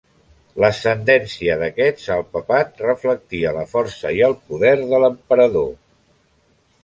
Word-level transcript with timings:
L'ascendència 0.61 1.57
d'aquests 1.63 2.07
al 2.15 2.23
papat 2.37 2.81
reflectia 2.87 3.51
la 3.57 3.67
força 3.75 4.13
i 4.21 4.25
el 4.29 4.35
poder 4.49 4.75
de 4.95 5.03
l'emperador. 5.05 5.71